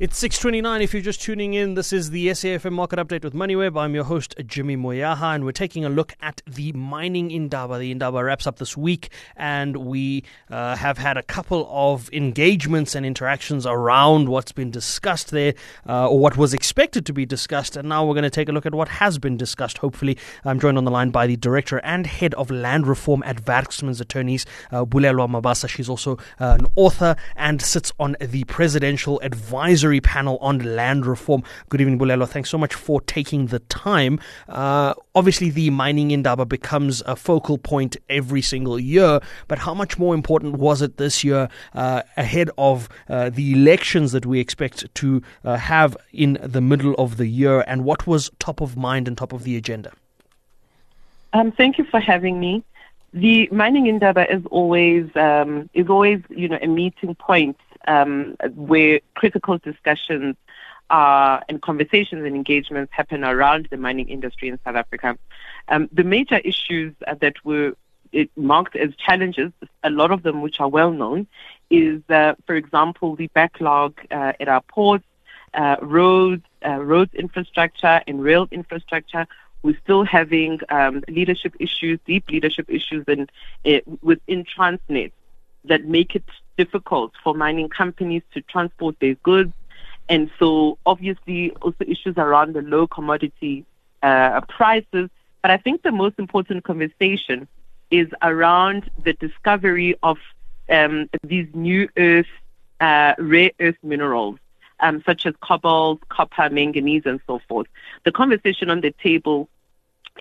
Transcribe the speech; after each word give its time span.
It's 0.00 0.16
6:29 0.22 0.80
if 0.80 0.92
you're 0.92 1.02
just 1.02 1.20
tuning 1.20 1.54
in. 1.54 1.74
This 1.74 1.92
is 1.92 2.10
the 2.10 2.28
SAFM 2.28 2.70
Market 2.70 3.00
Update 3.00 3.24
with 3.24 3.34
MoneyWeb. 3.34 3.76
I'm 3.76 3.96
your 3.96 4.04
host 4.04 4.32
Jimmy 4.46 4.76
Moyaha 4.76 5.34
and 5.34 5.44
we're 5.44 5.50
taking 5.50 5.84
a 5.84 5.88
look 5.88 6.14
at 6.22 6.40
the 6.46 6.70
mining 6.70 7.32
Indaba. 7.32 7.80
The 7.80 7.90
Indaba 7.90 8.22
wraps 8.22 8.46
up 8.46 8.60
this 8.60 8.76
week 8.76 9.10
and 9.34 9.76
we 9.76 10.22
uh, 10.52 10.76
have 10.76 10.98
had 10.98 11.16
a 11.16 11.22
couple 11.24 11.66
of 11.68 12.08
engagements 12.12 12.94
and 12.94 13.04
interactions 13.04 13.66
around 13.66 14.28
what's 14.28 14.52
been 14.52 14.70
discussed 14.70 15.32
there 15.32 15.54
uh, 15.88 16.08
or 16.08 16.20
what 16.20 16.36
was 16.36 16.54
expected 16.54 17.04
to 17.06 17.12
be 17.12 17.26
discussed 17.26 17.76
and 17.76 17.88
now 17.88 18.06
we're 18.06 18.14
going 18.14 18.22
to 18.22 18.30
take 18.30 18.48
a 18.48 18.52
look 18.52 18.66
at 18.66 18.76
what 18.76 18.86
has 18.86 19.18
been 19.18 19.36
discussed 19.36 19.78
hopefully. 19.78 20.16
I'm 20.44 20.60
joined 20.60 20.78
on 20.78 20.84
the 20.84 20.92
line 20.92 21.10
by 21.10 21.26
the 21.26 21.36
Director 21.36 21.78
and 21.78 22.06
Head 22.06 22.34
of 22.34 22.52
Land 22.52 22.86
Reform 22.86 23.24
at 23.26 23.44
Werksmans 23.46 24.00
Attorneys, 24.00 24.46
uh, 24.70 24.84
Bulelwa 24.84 25.28
Mabasa. 25.28 25.68
She's 25.68 25.88
also 25.88 26.18
uh, 26.38 26.56
an 26.60 26.68
author 26.76 27.16
and 27.34 27.60
sits 27.60 27.92
on 27.98 28.14
the 28.20 28.44
Presidential 28.44 29.18
Advisory 29.24 29.87
advisory 29.88 30.00
panel 30.00 30.38
on 30.40 30.58
land 30.76 31.06
reform. 31.06 31.42
Good 31.70 31.80
evening, 31.80 31.98
Bulelwa. 31.98 32.28
Thanks 32.28 32.50
so 32.50 32.58
much 32.58 32.74
for 32.74 33.00
taking 33.02 33.46
the 33.46 33.60
time. 33.60 34.20
Uh, 34.48 34.94
obviously, 35.14 35.50
the 35.50 35.70
mining 35.70 36.10
Indaba 36.10 36.44
becomes 36.44 37.02
a 37.06 37.16
focal 37.16 37.56
point 37.58 37.96
every 38.08 38.42
single 38.42 38.78
year, 38.78 39.20
but 39.48 39.58
how 39.58 39.74
much 39.74 39.98
more 39.98 40.14
important 40.14 40.56
was 40.56 40.82
it 40.82 40.98
this 40.98 41.24
year 41.24 41.48
uh, 41.74 42.02
ahead 42.16 42.50
of 42.58 42.88
uh, 43.08 43.30
the 43.30 43.52
elections 43.52 44.12
that 44.12 44.26
we 44.26 44.40
expect 44.40 44.94
to 44.96 45.22
uh, 45.44 45.56
have 45.56 45.96
in 46.12 46.38
the 46.42 46.60
middle 46.60 46.94
of 46.98 47.16
the 47.16 47.26
year, 47.26 47.64
and 47.66 47.84
what 47.84 48.06
was 48.06 48.30
top 48.38 48.60
of 48.60 48.76
mind 48.76 49.08
and 49.08 49.16
top 49.16 49.32
of 49.32 49.44
the 49.44 49.56
agenda? 49.56 49.92
Um, 51.32 51.52
thank 51.52 51.78
you 51.78 51.84
for 51.84 52.00
having 52.00 52.40
me. 52.40 52.62
The 53.14 53.48
mining 53.50 53.86
Indaba 53.86 54.30
is 54.30 54.42
always 54.50 55.08
um, 55.16 55.70
is 55.72 55.88
always 55.88 56.20
you 56.28 56.48
know 56.48 56.58
a 56.60 56.66
meeting 56.66 57.14
point 57.14 57.56
um, 57.86 58.36
where 58.54 59.00
critical 59.14 59.58
discussions 59.58 60.36
uh, 60.90 61.40
and 61.48 61.60
conversations 61.60 62.24
and 62.24 62.34
engagements 62.34 62.92
happen 62.92 63.24
around 63.24 63.68
the 63.70 63.76
mining 63.76 64.08
industry 64.08 64.48
in 64.48 64.58
South 64.64 64.76
Africa. 64.76 65.18
Um, 65.68 65.88
the 65.92 66.04
major 66.04 66.38
issues 66.38 66.94
uh, 67.06 67.14
that 67.20 67.44
were 67.44 67.74
marked 68.36 68.74
as 68.76 68.94
challenges, 68.96 69.52
a 69.84 69.90
lot 69.90 70.10
of 70.10 70.22
them 70.22 70.40
which 70.40 70.60
are 70.60 70.68
well 70.68 70.90
known, 70.90 71.26
is, 71.70 72.00
uh, 72.08 72.34
for 72.46 72.54
example, 72.54 73.16
the 73.16 73.26
backlog 73.28 73.98
uh, 74.10 74.32
at 74.40 74.48
our 74.48 74.62
ports, 74.62 75.04
uh, 75.54 75.76
roads, 75.82 76.44
uh, 76.64 76.82
roads 76.82 77.12
infrastructure, 77.14 78.00
and 78.06 78.22
rail 78.22 78.48
infrastructure. 78.50 79.26
We're 79.62 79.78
still 79.82 80.04
having 80.04 80.60
um, 80.68 81.02
leadership 81.08 81.54
issues, 81.58 81.98
deep 82.06 82.30
leadership 82.30 82.70
issues 82.70 83.04
in, 83.08 83.28
within 84.00 84.44
Transnet 84.44 85.12
that 85.64 85.84
make 85.84 86.14
it 86.14 86.24
difficult 86.58 87.12
for 87.22 87.32
mining 87.34 87.70
companies 87.70 88.22
to 88.34 88.42
transport 88.42 88.96
their 89.00 89.14
goods. 89.30 89.52
And 90.10 90.30
so, 90.38 90.78
obviously, 90.84 91.52
also 91.62 91.84
issues 91.86 92.16
around 92.18 92.54
the 92.54 92.62
low 92.62 92.86
commodity 92.86 93.64
uh, 94.02 94.40
prices. 94.58 95.08
But 95.42 95.50
I 95.50 95.56
think 95.56 95.82
the 95.82 95.92
most 95.92 96.18
important 96.18 96.64
conversation 96.64 97.48
is 97.90 98.08
around 98.20 98.90
the 99.04 99.14
discovery 99.14 99.96
of 100.02 100.18
um, 100.68 101.08
these 101.22 101.48
new 101.54 101.88
earth, 101.96 102.26
uh, 102.80 103.14
rare 103.18 103.52
earth 103.60 103.76
minerals, 103.82 104.38
um, 104.80 105.02
such 105.06 105.24
as 105.26 105.34
cobalt, 105.40 106.06
copper, 106.08 106.50
manganese, 106.50 107.04
and 107.06 107.20
so 107.26 107.40
forth. 107.48 107.66
The 108.04 108.12
conversation 108.12 108.68
on 108.70 108.80
the 108.80 108.92
table 109.02 109.48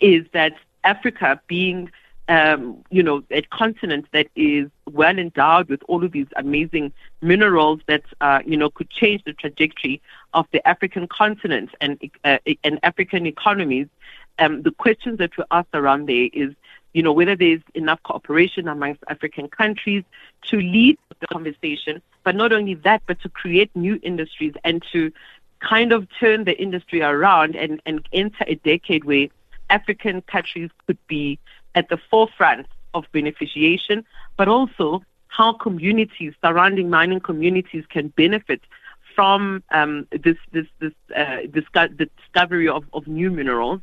is 0.01 0.25
that 0.33 0.53
Africa, 0.83 1.41
being 1.47 1.91
um, 2.29 2.83
you 2.89 3.01
know, 3.01 3.23
a 3.31 3.41
continent 3.43 4.05
that 4.11 4.27
is 4.35 4.69
well 4.91 5.17
endowed 5.17 5.69
with 5.69 5.81
all 5.87 6.03
of 6.03 6.11
these 6.11 6.27
amazing 6.35 6.91
minerals 7.21 7.79
that, 7.87 8.03
uh, 8.19 8.41
you 8.45 8.57
know, 8.57 8.69
could 8.69 8.89
change 8.89 9.23
the 9.23 9.33
trajectory 9.33 10.01
of 10.33 10.45
the 10.51 10.65
African 10.67 11.07
continent 11.07 11.69
and, 11.79 11.99
uh, 12.25 12.39
and 12.63 12.79
African 12.83 13.25
economies. 13.25 13.87
Um, 14.39 14.61
the 14.61 14.71
questions 14.71 15.19
that 15.19 15.37
were 15.37 15.47
asked 15.51 15.69
around 15.73 16.07
there 16.07 16.29
is, 16.33 16.53
you 16.93 17.01
know, 17.01 17.13
whether 17.13 17.35
there's 17.35 17.61
enough 17.75 18.03
cooperation 18.03 18.67
amongst 18.67 19.03
African 19.07 19.47
countries 19.47 20.03
to 20.47 20.57
lead 20.57 20.97
the 21.19 21.27
conversation, 21.27 22.01
but 22.23 22.35
not 22.35 22.51
only 22.51 22.73
that, 22.73 23.01
but 23.07 23.21
to 23.21 23.29
create 23.29 23.71
new 23.73 23.99
industries 24.03 24.53
and 24.63 24.83
to 24.91 25.11
kind 25.59 25.91
of 25.91 26.07
turn 26.19 26.43
the 26.43 26.59
industry 26.61 27.01
around 27.01 27.55
and, 27.55 27.81
and 27.85 28.07
enter 28.11 28.43
a 28.47 28.55
decade 28.55 29.05
where 29.05 29.27
African 29.69 30.21
countries 30.21 30.69
could 30.85 30.97
be 31.07 31.39
at 31.79 31.85
the 31.89 31.99
forefront 32.09 32.65
of 32.97 33.01
beneficiation, 33.17 33.97
but 34.39 34.47
also 34.47 34.87
how 35.37 35.49
communities, 35.53 36.33
surrounding 36.43 36.89
mining 36.89 37.21
communities, 37.29 37.85
can 37.95 38.05
benefit 38.23 38.61
from 39.15 39.39
um, 39.79 39.91
this 40.25 40.39
this 40.55 40.67
this 40.81 40.95
uh, 41.21 41.41
disco- 41.57 41.93
the 42.01 42.07
discovery 42.19 42.69
of, 42.77 42.83
of 42.97 43.01
new 43.19 43.29
minerals, 43.39 43.81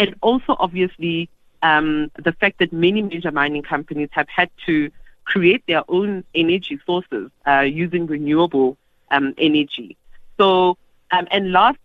and 0.00 0.10
also 0.28 0.56
obviously 0.66 1.28
um, 1.70 2.10
the 2.28 2.32
fact 2.40 2.58
that 2.60 2.72
many 2.72 3.00
major 3.02 3.32
mining 3.40 3.64
companies 3.74 4.10
have 4.18 4.28
had 4.28 4.50
to 4.66 4.90
create 5.32 5.62
their 5.66 5.84
own 5.88 6.10
energy 6.34 6.76
sources 6.86 7.30
uh, 7.46 7.60
using 7.60 8.06
renewable 8.06 8.76
um, 9.10 9.34
energy. 9.38 9.96
So, 10.38 10.76
um, 11.14 11.26
and 11.30 11.52
last, 11.52 11.78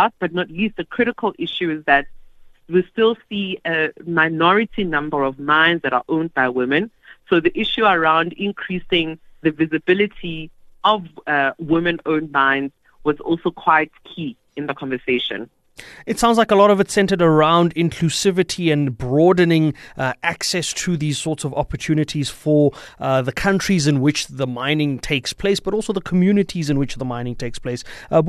last 0.00 0.14
but 0.18 0.30
not 0.38 0.48
least, 0.50 0.76
the 0.76 0.84
critical 0.96 1.32
issue 1.38 1.70
is 1.70 1.84
that 1.84 2.06
we 2.68 2.86
still 2.92 3.16
see 3.28 3.60
a 3.64 3.90
minority 4.06 4.84
number 4.84 5.22
of 5.22 5.38
mines 5.38 5.82
that 5.82 5.92
are 5.92 6.04
owned 6.08 6.32
by 6.34 6.48
women. 6.48 6.90
So 7.28 7.40
the 7.40 7.56
issue 7.58 7.84
around 7.84 8.32
increasing 8.34 9.18
the 9.42 9.50
visibility 9.50 10.50
of 10.82 11.06
uh, 11.26 11.52
women 11.58 12.00
owned 12.06 12.32
mines 12.32 12.72
was 13.04 13.20
also 13.20 13.50
quite 13.50 13.92
key 14.04 14.36
in 14.56 14.66
the 14.66 14.74
conversation. 14.74 15.50
It 16.06 16.20
sounds 16.20 16.38
like 16.38 16.52
a 16.52 16.54
lot 16.54 16.70
of 16.70 16.80
it 16.80 16.90
centered 16.90 17.20
around 17.20 17.74
inclusivity 17.74 18.72
and 18.72 18.96
broadening 18.96 19.74
uh, 19.96 20.12
access 20.22 20.72
to 20.74 20.96
these 20.96 21.18
sorts 21.18 21.44
of 21.44 21.52
opportunities 21.54 22.30
for 22.30 22.72
uh, 23.00 23.22
the 23.22 23.32
countries 23.32 23.86
in 23.88 24.00
which 24.00 24.28
the 24.28 24.46
mining 24.46 25.00
takes 25.00 25.32
place, 25.32 25.58
but 25.58 25.74
also 25.74 25.92
the 25.92 26.00
communities 26.00 26.70
in 26.70 26.78
which 26.78 26.94
the 26.94 27.04
mining 27.04 27.34
takes 27.34 27.58
place. 27.58 27.82
Uh, 28.10 28.22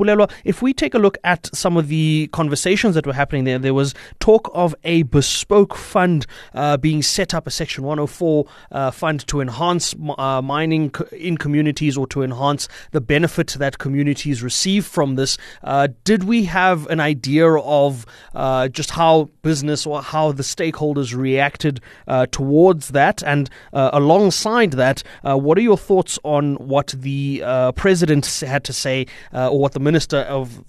if 0.44 0.60
we 0.60 0.72
take 0.72 0.94
a 0.94 0.98
look 0.98 1.18
at 1.22 1.48
some 1.54 1.76
of 1.76 1.88
the 1.88 2.28
conversations 2.32 2.94
that 2.94 3.06
were 3.06 3.12
happening 3.12 3.44
there, 3.44 3.58
there 3.58 3.74
was 3.74 3.94
talk 4.18 4.50
of 4.52 4.74
a 4.82 5.02
bespoke 5.04 5.76
fund 5.76 6.26
uh, 6.54 6.76
being 6.76 7.02
set 7.02 7.32
up, 7.32 7.46
a 7.46 7.50
Section 7.50 7.84
104 7.84 8.46
uh, 8.72 8.90
fund 8.90 9.26
to 9.28 9.40
enhance 9.40 9.94
uh, 10.18 10.42
mining 10.42 10.92
in 11.12 11.36
communities 11.36 11.96
or 11.96 12.06
to 12.08 12.22
enhance 12.22 12.66
the 12.90 13.00
benefit 13.00 13.48
that 13.58 13.78
communities 13.78 14.42
receive 14.42 14.84
from 14.84 15.14
this. 15.14 15.38
Uh, 15.62 15.88
did 16.02 16.24
we 16.24 16.46
have 16.46 16.86
an 16.88 16.98
idea? 16.98 17.35
Idea 17.36 17.60
of 17.62 18.06
uh, 18.34 18.68
just 18.68 18.90
how 18.90 19.28
business 19.42 19.86
or 19.86 20.02
how 20.02 20.32
the 20.32 20.42
stakeholders 20.42 21.14
reacted 21.14 21.80
uh, 22.08 22.26
towards 22.26 22.88
that? 22.88 23.22
And 23.22 23.50
uh, 23.72 23.90
alongside 23.92 24.72
that, 24.72 25.02
uh, 25.24 25.36
what 25.36 25.58
are 25.58 25.62
your 25.62 25.78
thoughts 25.78 26.18
on 26.22 26.56
what 26.56 26.94
the 26.96 27.42
uh, 27.44 27.72
president 27.72 28.26
had 28.46 28.64
to 28.64 28.72
say, 28.72 29.06
or 29.32 29.58
what 29.58 29.72
the 29.72 29.80
minister 29.80 30.18
of 30.18 30.64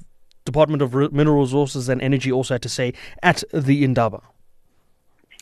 Department 0.46 0.82
of 0.82 0.94
Mineral 1.12 1.42
Resources 1.42 1.90
and 1.90 2.02
Energy 2.02 2.32
also 2.32 2.54
had 2.54 2.62
to 2.64 2.70
say 2.70 2.94
at 3.24 3.44
the 3.54 3.84
Indaba? 3.84 4.22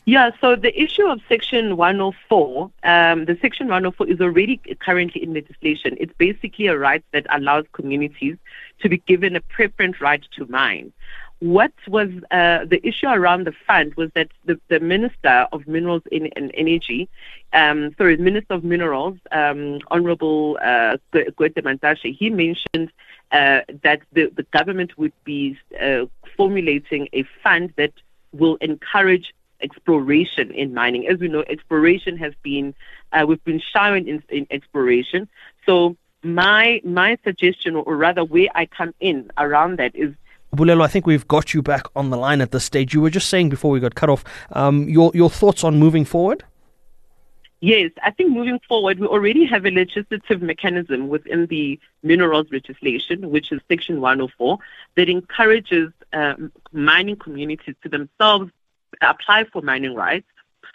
Yeah, 0.07 0.29
so 0.39 0.55
the 0.55 0.79
issue 0.79 1.07
of 1.07 1.19
Section 1.27 1.77
104, 1.77 2.71
um, 2.83 3.25
the 3.25 3.35
Section 3.41 3.65
104 3.65 4.07
is 4.07 4.21
already 4.21 4.61
currently 4.79 5.23
in 5.23 5.33
legislation. 5.33 5.97
It's 5.99 6.13
basically 6.19 6.67
a 6.67 6.77
right 6.77 7.03
that 7.11 7.25
allows 7.31 7.65
communities 7.73 8.37
to 8.81 8.89
be 8.89 8.97
given 8.97 9.35
a 9.35 9.41
preference 9.41 9.99
right 9.99 10.23
to 10.37 10.45
mine. 10.45 10.93
What 11.39 11.73
was 11.87 12.09
uh, 12.29 12.65
the 12.65 12.79
issue 12.87 13.07
around 13.07 13.47
the 13.47 13.53
fund 13.65 13.95
was 13.95 14.11
that 14.13 14.29
the, 14.45 14.59
the 14.67 14.79
Minister 14.79 15.47
of 15.51 15.67
Minerals 15.67 16.03
and, 16.11 16.51
Energy, 16.53 17.09
um, 17.53 17.95
sorry, 17.97 18.15
Minister 18.17 18.53
of 18.53 18.63
Minerals, 18.63 19.17
um, 19.31 19.79
Honorable 19.89 20.59
uh, 20.61 20.97
Gwede 21.13 22.15
he 22.15 22.29
mentioned 22.29 22.91
uh, 23.31 23.61
that 23.81 24.01
the, 24.13 24.31
the 24.35 24.43
government 24.53 24.99
would 24.99 25.13
be 25.23 25.57
uh, 25.81 26.05
formulating 26.37 27.09
a 27.11 27.23
fund 27.43 27.73
that 27.75 27.91
will 28.33 28.57
encourage 28.57 29.33
exploration 29.67 30.51
in 30.51 30.73
mining. 30.73 31.07
As 31.07 31.17
we 31.19 31.27
know, 31.27 31.43
exploration 31.55 32.17
has 32.17 32.33
been, 32.43 32.73
uh, 33.11 33.25
we've 33.27 33.43
been 33.43 33.61
shying 33.73 34.07
in, 34.07 34.23
in 34.29 34.47
exploration. 34.57 35.27
So 35.65 35.97
my 36.23 36.81
my 36.83 37.17
suggestion, 37.23 37.75
or 37.75 37.95
rather 37.95 38.23
where 38.23 38.49
I 38.55 38.65
come 38.65 38.93
in 38.99 39.17
around 39.37 39.77
that, 39.79 39.95
is 39.95 40.11
Bulelwa, 40.55 40.83
I 40.85 40.87
think 40.87 41.05
we've 41.05 41.27
got 41.27 41.53
you 41.53 41.61
back 41.61 41.83
on 41.95 42.09
the 42.09 42.17
line 42.17 42.41
at 42.41 42.51
this 42.51 42.63
stage. 42.63 42.93
You 42.93 43.01
were 43.01 43.09
just 43.09 43.29
saying 43.29 43.49
before 43.49 43.71
we 43.71 43.79
got 43.79 43.95
cut 43.95 44.09
off, 44.09 44.23
um, 44.51 44.87
your 44.87 45.11
your 45.13 45.29
thoughts 45.29 45.63
on 45.63 45.77
moving 45.77 46.05
forward. 46.05 46.43
Yes, 47.61 47.91
I 48.03 48.11
think 48.11 48.31
moving 48.31 48.59
forward, 48.67 48.99
we 48.99 49.07
already 49.07 49.45
have 49.45 49.65
a 49.65 49.71
legislative 49.71 50.41
mechanism 50.41 51.07
within 51.07 51.47
the 51.47 51.79
minerals 52.03 52.47
legislation, 52.51 53.29
which 53.31 53.51
is 53.51 53.59
Section 53.67 54.01
104, 54.01 54.59
that 54.95 55.09
encourages 55.09 55.91
um, 56.13 56.51
mining 56.73 57.15
communities 57.15 57.75
to 57.81 57.89
themselves 57.89 58.51
apply 59.01 59.45
for 59.45 59.61
mining 59.61 59.95
rights 59.95 60.25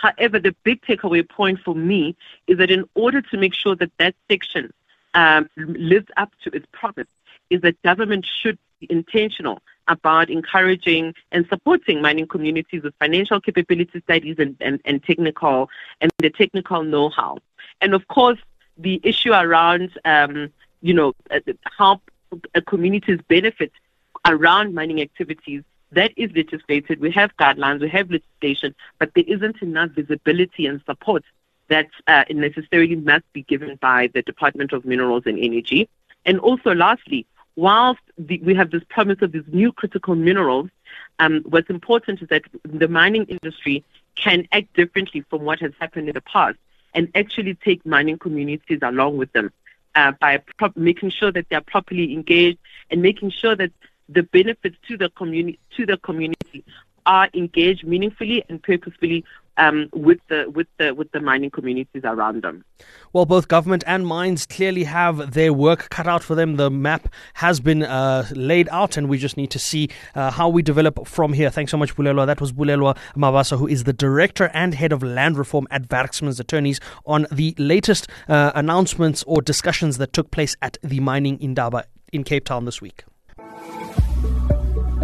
However, 0.01 0.39
the 0.39 0.55
big 0.65 0.81
takeaway 0.83 1.29
point 1.29 1.61
for 1.61 1.75
me 1.75 2.17
is 2.47 2.57
that 2.57 2.71
in 2.71 2.89
order 2.95 3.21
to 3.21 3.37
make 3.37 3.53
sure 3.55 3.77
that 3.77 3.91
that 3.99 4.15
section 4.31 4.73
um, 5.13 5.51
lives 5.57 6.07
up 6.17 6.33
to 6.45 6.51
its 6.57 6.67
promise, 6.73 7.07
is 7.51 7.61
that 7.61 7.81
government 7.83 8.27
should 8.27 8.59
be 8.81 8.87
intentional 8.89 9.61
about 9.89 10.31
encouraging 10.31 11.15
and 11.33 11.47
supporting 11.49 12.01
mining 12.01 12.27
communities 12.27 12.83
with 12.83 12.95
financial 12.99 13.41
capability 13.41 14.01
studies 14.01 14.37
and, 14.39 14.57
and, 14.61 14.81
and 14.87 15.03
technical 15.03 15.69
and 16.01 16.11
the 16.19 16.31
technical 16.31 16.83
know-how. 16.83 17.37
And 17.83 17.93
of 17.93 18.09
course, 18.09 18.39
the 18.79 19.01
issue 19.03 19.33
around 19.33 19.91
um, 20.07 20.51
you 20.81 20.95
know 20.95 21.13
uh, 21.31 21.41
how 21.77 22.01
communities 22.67 23.19
benefit 23.29 23.73
around 24.27 24.75
mining 24.75 25.03
activities 25.03 25.63
that 25.93 26.13
is 26.17 26.31
legislated. 26.35 27.01
We 27.01 27.11
have 27.13 27.37
guidelines, 27.37 27.81
we 27.81 27.89
have 27.89 28.11
legislation, 28.11 28.75
but 28.99 29.13
there 29.15 29.25
isn't 29.27 29.63
enough 29.63 29.91
visibility 29.91 30.67
and 30.67 30.81
support 30.87 31.25
that 31.69 31.89
uh, 32.07 32.25
necessarily 32.31 32.97
must 32.97 33.25
be 33.33 33.43
given 33.43 33.77
by 33.81 34.09
the 34.13 34.23
Department 34.23 34.73
of 34.73 34.85
Minerals 34.85 35.23
and 35.27 35.39
Energy. 35.39 35.89
And 36.27 36.39
also, 36.41 36.75
lastly, 36.75 37.27
whilst 37.57 38.01
the, 38.19 38.39
we 38.41 38.55
have 38.55 38.71
this 38.71 38.83
promise 38.89 39.19
of 39.23 39.33
these 39.33 39.45
new 39.49 39.73
critical 39.73 40.15
minerals, 40.15 40.69
um, 41.19 41.43
what's 41.49 41.71
important 41.71 42.23
is 42.23 42.29
that 42.29 42.43
the 42.65 42.89
mining 42.89 43.25
industry 43.25 43.85
can 44.17 44.47
act 44.53 44.73
differently 44.75 45.25
from 45.31 45.43
what 45.43 45.61
has 45.61 45.73
happened 45.81 46.09
in 46.09 46.15
the 46.15 46.21
past 46.21 46.59
and 46.95 47.09
actually 47.15 47.55
take 47.55 47.85
mining 47.87 48.19
communities 48.19 48.81
along 48.83 49.17
with 49.17 49.33
them 49.33 49.53
uh, 49.95 50.13
by 50.21 50.43
pro- 50.59 50.73
making 50.77 51.11
sure 51.11 51.33
that 51.33 51.49
they 51.49 51.57
are 51.57 51.63
properly 51.63 52.13
engaged 52.13 52.59
and 52.91 53.03
making 53.03 53.31
sure 53.31 53.55
that 53.55 53.71
the 54.13 54.23
benefits 54.23 54.77
to 54.89 54.97
the 54.97 55.11
community 55.11 55.59
to 55.77 55.87
the 55.87 55.97
community 55.99 56.65
are 57.07 57.29
engaged 57.35 57.87
meaningfully 57.87 58.45
and 58.49 58.63
purposefully 58.63 59.25
um, 59.57 59.89
with 59.93 60.19
the 60.29 60.51
with 60.51 60.67
the 60.79 60.95
with 60.95 61.11
the 61.13 61.21
mining 61.21 61.51
communities 61.51 62.03
around 62.05 62.43
them. 62.43 62.65
Well, 63.13 63.27
both 63.27 63.49
government 63.49 63.85
and 63.87 64.07
mines 64.07 64.47
clearly 64.47 64.85
have 64.85 65.33
their 65.35 65.53
work 65.53 65.91
cut 65.91 66.07
out 66.07 66.23
for 66.23 66.35
them. 66.35 66.57
The 66.57 66.71
map 66.71 67.13
has 67.35 67.61
been 67.61 67.83
uh, 67.83 68.27
laid 68.33 68.69
out, 68.71 68.97
and 68.97 69.09
we 69.09 69.19
just 69.19 69.37
need 69.37 69.51
to 69.51 69.59
see 69.59 69.91
uh, 70.15 70.31
how 70.31 70.49
we 70.49 70.63
develop 70.63 71.07
from 71.07 71.33
here. 71.33 71.51
Thanks 71.51 71.71
so 71.71 71.77
much, 71.77 71.95
Bulelwa. 71.95 72.27
That 72.27 72.41
was 72.41 72.53
Bulelwa 72.53 72.97
Mabasa, 73.17 73.59
who 73.59 73.67
is 73.67 73.85
the 73.85 73.93
director 73.93 74.51
and 74.55 74.75
head 74.75 74.93
of 74.93 75.03
land 75.03 75.37
reform 75.37 75.67
at 75.71 75.89
Werksmans 75.89 76.41
Attorneys, 76.41 76.81
on 77.05 77.27
the 77.31 77.55
latest 77.59 78.09
uh, 78.29 78.53
announcements 78.55 79.23
or 79.25 79.43
discussions 79.43 79.99
that 79.99 80.13
took 80.13 80.31
place 80.31 80.57
at 80.63 80.79
the 80.83 81.01
Mining 81.01 81.39
Indaba 81.39 81.85
in 82.13 82.25
Cape 82.25 82.45
Town 82.45 82.65
this 82.65 82.81
week. 82.81 83.05